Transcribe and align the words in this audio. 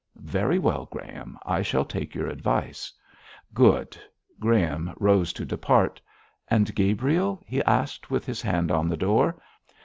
'Very 0.15 0.57
well, 0.57 0.87
Graham, 0.87 1.37
I 1.45 1.61
shall 1.61 1.85
take 1.85 2.15
your 2.15 2.25
advice.' 2.25 2.91
'Good!' 3.53 3.95
Graham 4.39 4.95
rose 4.97 5.31
to 5.33 5.45
depart. 5.45 6.01
'And 6.47 6.73
Gabriel?' 6.73 7.43
he 7.45 7.61
asked, 7.65 8.09
with 8.09 8.25
his 8.25 8.41
hand 8.41 8.71
on 8.71 8.89
the 8.89 8.97
door. 8.97 9.35